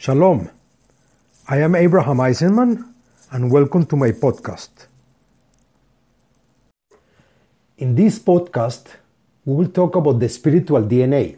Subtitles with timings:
[0.00, 0.48] Shalom.
[1.46, 2.88] I am Abraham Eisenman,
[3.32, 4.86] and welcome to my podcast.
[7.76, 8.86] In this podcast,
[9.44, 11.36] we will talk about the spiritual DNA,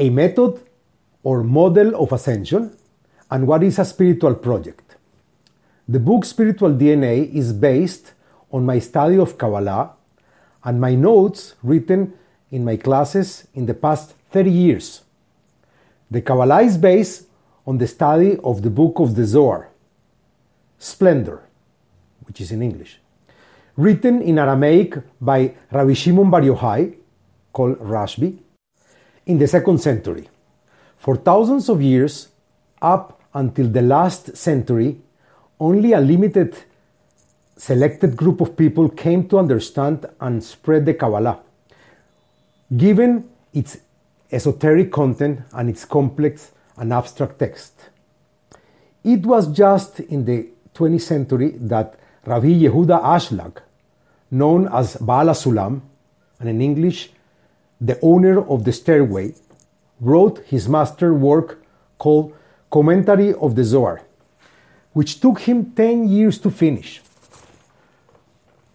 [0.00, 0.62] a method
[1.22, 2.76] or model of ascension,
[3.30, 4.96] and what is a spiritual project.
[5.86, 8.14] The book Spiritual DNA is based
[8.50, 9.92] on my study of Kabbalah
[10.64, 12.14] and my notes written
[12.50, 15.02] in my classes in the past 30 years.
[16.12, 17.24] The Kabbalah is based
[17.66, 19.70] on the study of the book of the Zohar,
[20.78, 21.40] Splendor,
[22.26, 22.98] which is in English,
[23.78, 26.94] written in Aramaic by Rabbi Shimon Bar Yochai,
[27.50, 28.36] called Rashbi,
[29.24, 30.28] in the second century.
[30.98, 32.28] For thousands of years,
[32.82, 35.00] up until the last century,
[35.58, 36.54] only a limited
[37.56, 41.40] selected group of people came to understand and spread the Kabbalah.
[42.76, 43.78] Given its
[44.32, 47.90] esoteric content and its complex and abstract text.
[49.04, 53.58] It was just in the 20th century that Rabbi Yehuda Ashlag,
[54.30, 55.82] known as Baal Sulam,
[56.40, 57.10] and in English,
[57.80, 59.34] the owner of the stairway,
[60.00, 61.62] wrote his master work
[61.98, 62.34] called
[62.70, 64.02] Commentary of the Zohar,
[64.92, 67.02] which took him 10 years to finish.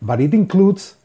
[0.02, 0.96] But it includes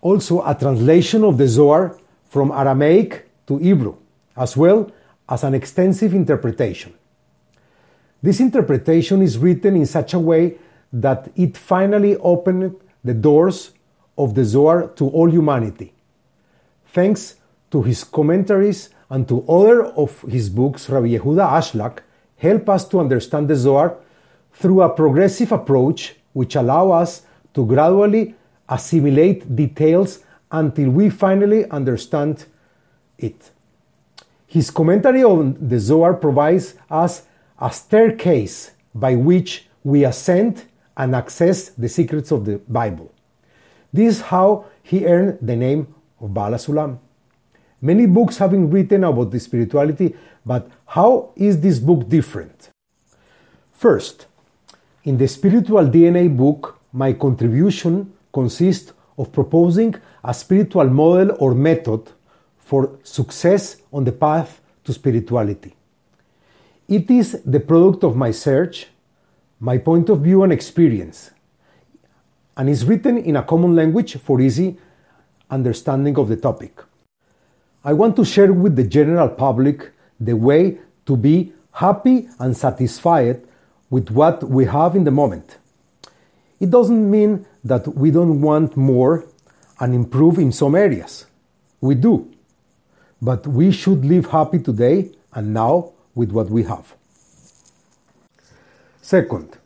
[0.00, 1.96] also a translation of the Zohar
[2.30, 3.96] from Aramaic to Hebrew,
[4.36, 4.90] as well
[5.28, 6.94] as an extensive interpretation.
[8.22, 10.58] This interpretation is written in such a way
[10.92, 13.72] that it finally opened the doors
[14.16, 15.92] of the Zohar to all humanity.
[16.86, 17.36] Thanks
[17.70, 21.98] to his commentaries and to other of his books, Rabbi Yehuda Ashlag
[22.36, 23.96] help us to understand the Zohar
[24.52, 27.22] through a progressive approach which allow us
[27.54, 28.34] to gradually
[28.68, 32.46] assimilate details until we finally understand
[33.18, 33.50] it.
[34.46, 37.22] His commentary on the Zohar provides us
[37.58, 40.64] a staircase by which we ascend
[40.96, 43.12] and access the secrets of the Bible.
[43.92, 46.98] This is how he earned the name of Baal Sulam.
[47.80, 50.14] Many books have been written about the spirituality,
[50.44, 52.70] but how is this book different?
[53.72, 54.26] First,
[55.04, 62.10] in the Spiritual DNA book, my contribution consists of proposing a spiritual model or method
[62.62, 65.74] for success on the path to spirituality.
[66.88, 68.86] It is the product of my search,
[69.60, 71.30] my point of view, and experience,
[72.56, 74.78] and is written in a common language for easy
[75.50, 76.80] understanding of the topic.
[77.84, 83.42] I want to share with the general public the way to be happy and satisfied
[83.90, 85.58] with what we have in the moment.
[86.60, 89.26] It doesn't mean that we don't want more
[89.80, 91.26] and improve in some areas.
[91.80, 92.31] We do
[93.22, 96.94] but we should live happy today and now with what we have.
[99.00, 99.56] Second,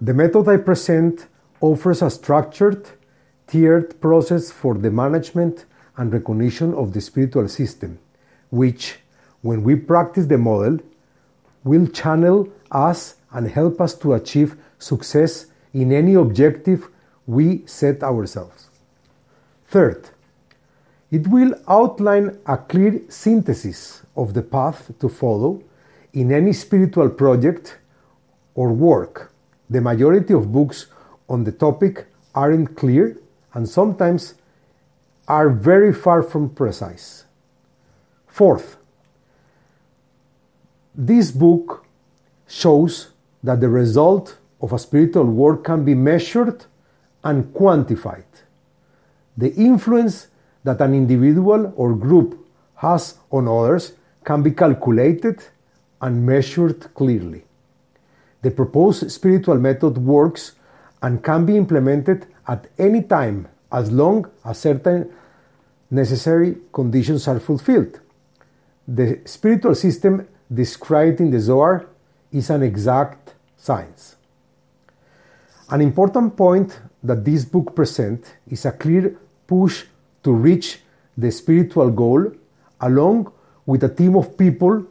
[0.00, 1.26] the method I present
[1.60, 2.88] offers a structured,
[3.46, 5.64] tiered process for the management
[5.96, 8.00] and recognition of the spiritual system,
[8.50, 8.96] which,
[9.42, 10.80] when we practice the model,
[11.62, 16.88] will channel us and help us to achieve success in any objective
[17.26, 18.68] we set ourselves.
[19.68, 20.10] Third,
[21.10, 25.62] it will outline a clear synthesis of the path to follow
[26.12, 27.78] in any spiritual project
[28.54, 29.32] or work.
[29.70, 30.86] The majority of books
[31.28, 33.16] on the topic aren't clear
[33.52, 34.34] and sometimes
[35.28, 37.24] are very far from precise.
[38.26, 38.76] Fourth,
[40.94, 41.84] this book
[42.46, 43.10] shows
[43.42, 46.66] that the result of a spiritual work can be measured
[47.22, 48.24] and quantified.
[49.36, 50.28] The influence
[50.64, 53.92] that an individual or group has on others
[54.24, 55.42] can be calculated
[56.00, 57.44] and measured clearly.
[58.42, 60.52] The proposed spiritual method works
[61.02, 65.10] and can be implemented at any time as long as certain
[65.90, 68.00] necessary conditions are fulfilled.
[68.86, 71.86] The spiritual system described in the Zohar
[72.32, 74.16] is an exact science.
[75.70, 79.16] An important point that this book presents is a clear
[79.46, 79.84] push
[80.24, 80.80] to reach
[81.16, 82.32] the spiritual goal
[82.80, 83.32] along
[83.66, 84.84] with a team of people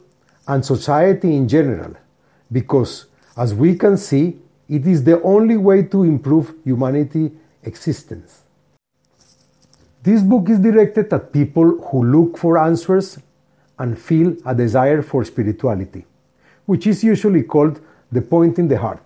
[0.47, 1.95] and society in general,
[2.51, 4.39] because as we can see,
[4.69, 7.31] it is the only way to improve humanity
[7.63, 8.43] existence.
[10.01, 13.19] This book is directed at people who look for answers
[13.79, 16.05] and feel a desire for spirituality,
[16.65, 17.79] which is usually called
[18.11, 19.03] the point in the heart.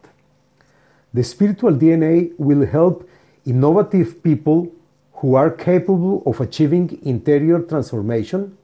[1.13, 3.07] The spiritual DNA will help
[3.45, 4.71] innovative people
[5.17, 8.57] who are capable of achieving interior transformation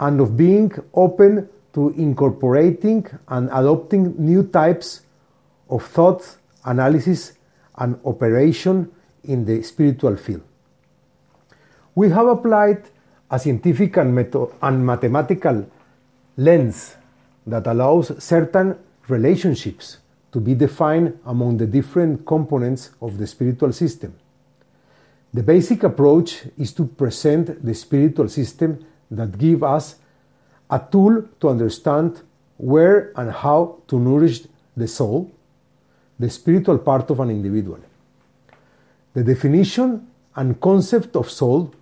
[0.00, 5.02] and of being open to incorporating and adopting new types
[5.68, 7.32] of thought, analysis,
[7.78, 8.90] and operation
[9.24, 10.42] in the spiritual field.
[11.96, 12.84] We have applied
[13.30, 14.16] a scientific and,
[14.62, 15.68] and mathematical
[16.36, 16.96] lens
[17.46, 18.78] that allows certain
[19.08, 19.98] relationships
[20.30, 24.14] to be defined among the different components of the spiritual system.
[25.34, 29.96] The basic approach is to present the spiritual system that give us
[30.70, 32.22] a tool to understand
[32.56, 34.42] where and how to nourish
[34.76, 35.32] the soul,
[36.20, 37.80] the spiritual part of an individual.
[39.12, 41.74] The definition and concept of soul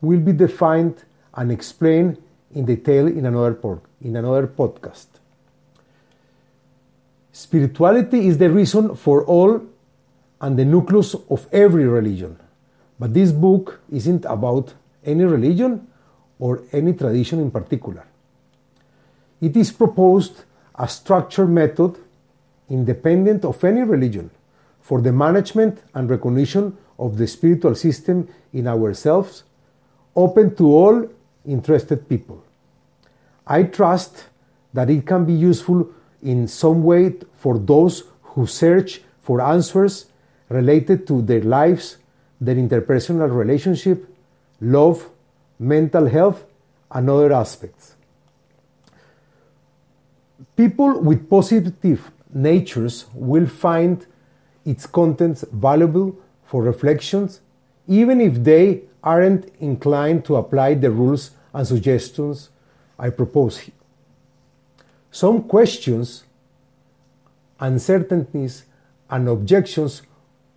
[0.00, 1.04] will be defined
[1.34, 2.16] and explained
[2.54, 3.58] in detail in another,
[4.00, 5.06] in another podcast.
[7.30, 9.60] Spirituality is the reason for all
[10.40, 12.38] and the nucleus of every religion.
[13.00, 14.74] But this book isn't about
[15.04, 15.88] any religion
[16.38, 18.06] or any tradition in particular.
[19.40, 20.44] It is proposed
[20.74, 21.96] a structured method
[22.68, 24.30] independent of any religion
[24.82, 29.44] for the management and recognition of the spiritual system in ourselves,
[30.14, 31.08] open to all
[31.46, 32.44] interested people.
[33.46, 34.26] I trust
[34.74, 35.88] that it can be useful
[36.22, 40.06] in some way for those who search for answers
[40.50, 41.96] related to their lives,
[42.40, 44.06] their interpersonal relationship,
[44.60, 45.10] love,
[45.58, 46.44] mental health,
[46.90, 47.94] and other aspects.
[50.56, 54.06] People with positive natures will find
[54.64, 57.40] its contents valuable for reflections,
[57.86, 62.50] even if they aren't inclined to apply the rules and suggestions
[62.98, 63.58] I propose.
[63.58, 63.74] Here.
[65.10, 66.24] Some questions,
[67.58, 68.64] uncertainties,
[69.08, 70.02] and objections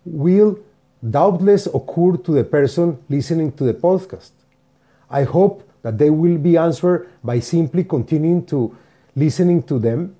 [0.06, 0.60] will
[1.10, 4.32] doubtless occur to the person listening to the podcast.
[5.10, 8.76] I hope that they will be answered by simply continuing to
[9.16, 10.16] listening to them,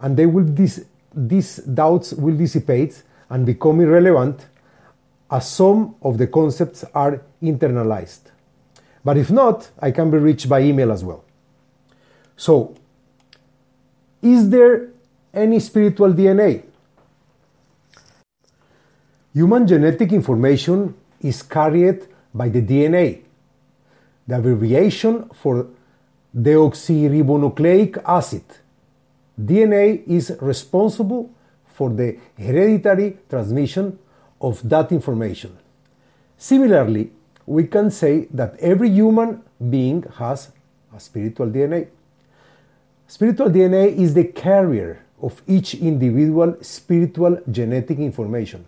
[0.00, 0.84] and they will dis-
[1.14, 4.46] these doubts will dissipate and become irrelevant
[5.30, 8.30] as some of the concepts are internalized.
[9.04, 11.24] But if not, I can be reached by email as well.
[12.36, 12.76] So,
[14.22, 14.90] is there
[15.32, 16.67] any spiritual DNA?
[19.38, 23.20] Human genetic information is carried by the DNA,
[24.26, 25.68] the abbreviation for
[26.36, 28.42] deoxyribonucleic acid.
[29.40, 31.30] DNA is responsible
[31.68, 33.96] for the hereditary transmission
[34.40, 35.56] of that information.
[36.36, 37.12] Similarly,
[37.46, 40.50] we can say that every human being has
[40.92, 41.86] a spiritual DNA.
[43.06, 48.66] Spiritual DNA is the carrier of each individual spiritual genetic information.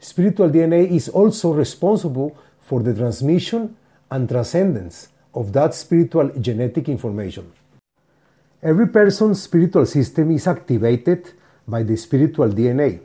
[0.00, 3.76] Spiritual DNA is also responsible for the transmission
[4.10, 7.52] and transcendence of that spiritual genetic information.
[8.62, 11.32] Every person's spiritual system is activated
[11.68, 13.00] by the spiritual DNA.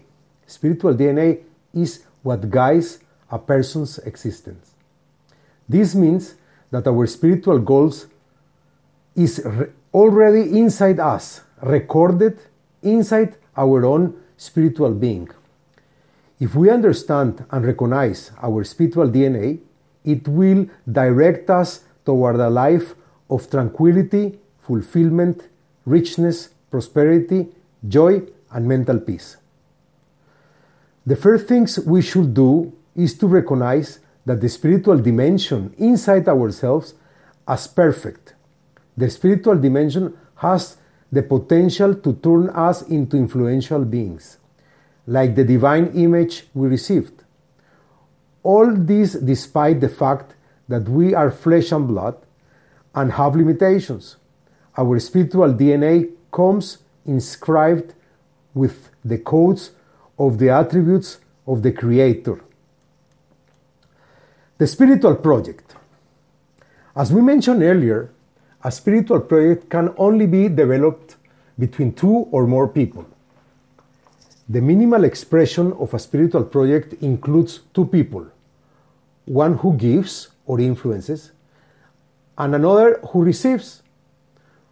[0.48, 1.44] Spiritual DNA
[1.74, 3.00] is what guides
[3.30, 4.72] a person's existence.
[5.68, 6.36] This means
[6.72, 8.08] that our spiritual goals
[9.16, 12.40] is re- already inside us, recorded
[12.82, 15.30] inside our own spiritual being.
[16.40, 19.60] If we understand and recognize our spiritual DNA,
[20.04, 22.96] it will direct us toward a life
[23.30, 25.48] of tranquility, fulfillment,
[25.86, 27.48] richness, prosperity,
[27.88, 28.22] joy,
[28.52, 29.38] and mental peace.
[31.06, 36.96] The first things we should do is to recognize that the spiritual dimension inside ourselves
[37.48, 38.34] as perfect.
[38.98, 40.78] The spiritual dimension has
[41.12, 44.38] the potential to turn us into influential beings,
[45.08, 47.24] like the divine image we received.
[48.44, 50.36] All this despite the fact
[50.68, 52.18] that we are flesh and blood
[52.94, 54.18] and have limitations.
[54.78, 57.94] Our spiritual DNA comes inscribed
[58.54, 59.72] with the codes
[60.18, 62.42] of the attributes of the Creator.
[64.58, 65.76] The spiritual project.
[66.96, 68.12] As we mentioned earlier,
[68.64, 71.18] a spiritual project can only be developed
[71.60, 73.06] between two or more people.
[74.48, 78.28] The minimal expression of a spiritual project includes two people
[79.26, 81.32] one who gives or influences,
[82.38, 83.82] and another who receives.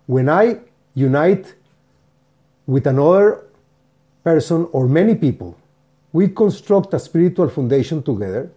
[0.06, 0.60] When I
[0.94, 1.56] unite
[2.68, 3.46] with another
[4.24, 5.58] person or many people,
[6.12, 8.52] we construct a spiritual foundation together,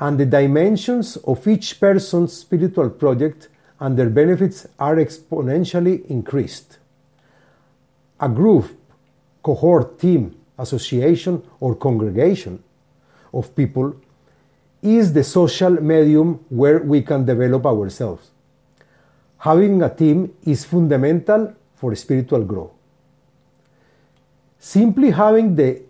[0.00, 3.48] and the dimensions of each person's spiritual project
[3.80, 6.78] and their benefits are exponentially increased.
[8.20, 8.70] A group,
[9.48, 12.62] cohort, team, association, or congregation
[13.32, 13.94] of people
[14.82, 18.30] is the social medium where we can develop ourselves.
[19.38, 22.72] having a team is fundamental for spiritual growth.
[24.58, 25.82] Simply having the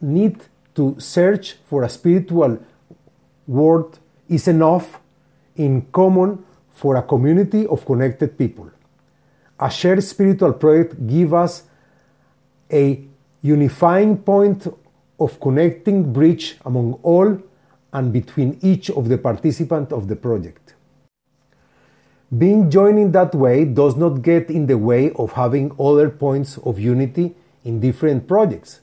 [0.00, 0.36] need
[0.76, 2.58] to search for a spiritual
[3.46, 5.00] world is enough
[5.56, 8.70] in common for a community of connected people.
[9.58, 11.67] A shared spiritual project gives us
[12.72, 13.04] a
[13.42, 14.66] unifying point
[15.18, 17.40] of connecting bridge among all
[17.92, 20.74] and between each of the participants of the project.
[22.36, 26.58] Being joined in that way does not get in the way of having other points
[26.58, 27.34] of unity
[27.64, 28.80] in different projects.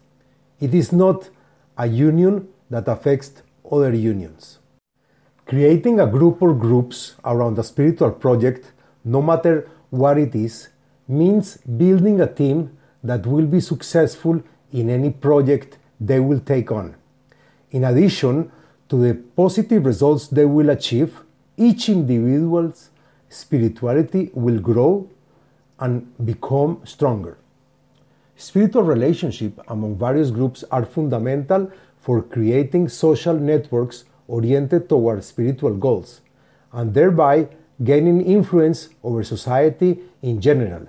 [0.60, 1.30] It is not
[1.78, 4.60] a union that affects other unions.
[5.46, 8.72] Creating a group or groups around a spiritual project,
[9.04, 10.70] no matter what it is,
[11.08, 12.76] means building a team
[13.08, 16.96] that will be successful in any project they will take on.
[17.72, 18.52] In addition
[18.90, 21.20] to the positive results they will achieve,
[21.58, 22.90] each individual's
[23.30, 25.10] spirituality will grow
[25.80, 27.38] and become stronger.
[28.36, 36.22] Spiritual relationships among various groups are fundamental for creating social networks oriented toward spiritual goals
[36.74, 37.48] and thereby
[37.84, 40.88] gaining influence over society in general.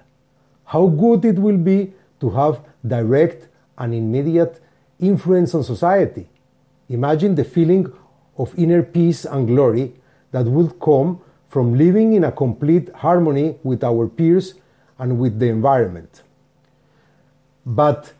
[0.65, 1.95] How good it will be
[2.27, 3.47] to have direct
[3.79, 4.61] and immediate
[4.99, 6.29] influence on society.
[6.89, 7.93] Imagine the feeling
[8.37, 9.95] of inner peace and glory
[10.33, 14.55] that would come from living in a complete harmony with our peers
[14.99, 16.23] and with the environment.
[17.65, 18.13] But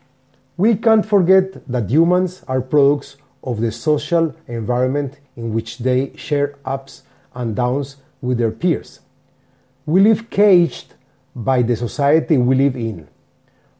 [0.55, 6.55] we can't forget that humans are products of the social environment in which they share
[6.63, 7.03] ups
[7.35, 9.01] and downs with their peers.
[9.85, 10.93] We live caged
[11.35, 13.09] by the society we live in.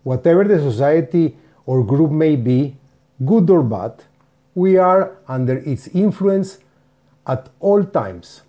[0.07, 1.35] Whatever the society
[1.65, 2.77] or group may be,
[3.25, 3.91] good or bad,
[4.55, 6.59] we are under its influence
[7.27, 8.41] at all times.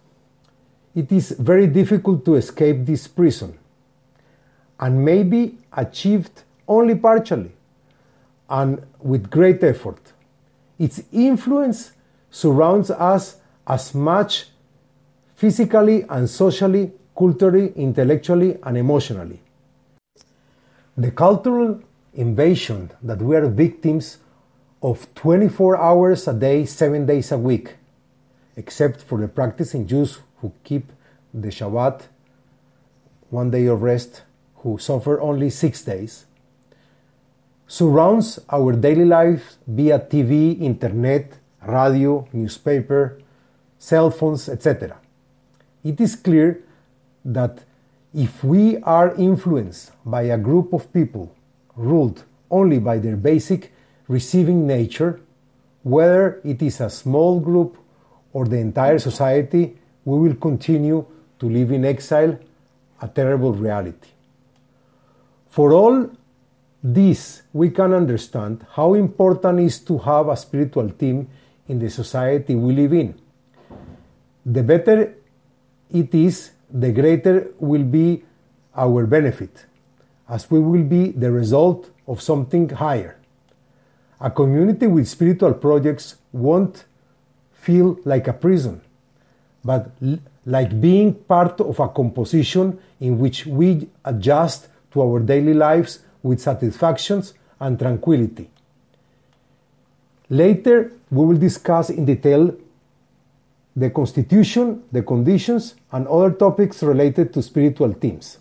[0.94, 3.58] It is very difficult to escape this prison
[4.78, 7.50] and may be achieved only partially
[8.48, 10.12] and with great effort.
[10.78, 11.90] Its influence
[12.30, 14.50] surrounds us as much
[15.34, 19.40] physically and socially, culturally, intellectually, and emotionally.
[20.98, 21.80] The cultural
[22.12, 24.18] invasion that we are victims
[24.82, 27.76] of 24 hours a day, 7 days a week,
[28.56, 30.90] except for the practicing Jews who keep
[31.32, 32.02] the Shabbat,
[33.30, 34.22] one day of rest,
[34.56, 36.26] who suffer only six days
[37.68, 43.20] surrounds our daily lives via TV, internet, radio, newspaper,
[43.78, 44.98] cell phones, etc.
[45.84, 46.64] It is clear
[47.24, 47.62] that
[48.18, 51.32] if we are influenced by a group of people
[51.76, 53.72] ruled only by their basic
[54.08, 55.20] receiving nature,
[55.84, 57.78] whether it is a small group
[58.32, 61.04] or the entire society, we will continue
[61.38, 62.36] to live in exile,
[63.00, 64.08] a terrible reality.
[65.48, 66.10] For all
[66.82, 71.28] this, we can understand how important it is to have a spiritual team
[71.68, 73.14] in the society we live in.
[74.44, 75.14] The better
[75.90, 78.22] it is, the greater will be
[78.76, 79.66] our benefit,
[80.28, 83.18] as we will be the result of something higher.
[84.20, 86.84] A community with spiritual projects won't
[87.52, 88.80] feel like a prison,
[89.64, 89.90] but
[90.46, 96.40] like being part of a composition in which we adjust to our daily lives with
[96.40, 98.50] satisfactions and tranquility.
[100.30, 102.54] Later, we will discuss in detail
[103.78, 108.38] the constitution, the conditions, and other topics related to spiritual themes.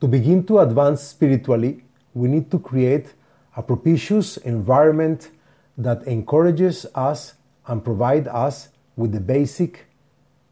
[0.00, 3.14] To begin to advance spiritually, we need to create
[3.56, 5.30] a propitious environment
[5.78, 7.34] that encourages us
[7.66, 9.86] and provide us with the basic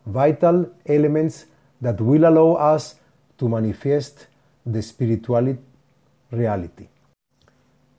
[0.07, 1.47] vital elements
[1.83, 2.95] that will allow us
[3.37, 4.27] to manifest
[4.65, 5.61] the spirituality
[6.31, 6.89] reality.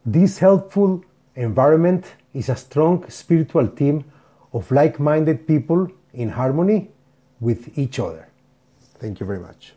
[0.03, 1.03] This helpful
[1.35, 4.03] environment is a strong spiritual team
[4.57, 5.81] of like minded people
[6.13, 6.89] in harmony
[7.39, 8.27] with each other.
[9.01, 9.73] Thank you very much.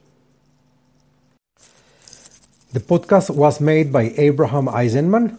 [2.72, 5.36] The podcast was made by Abraham Eisenman,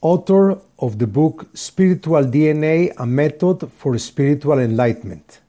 [0.00, 5.40] author of the book Spiritual DNA A Method for Spiritual Enlightenment.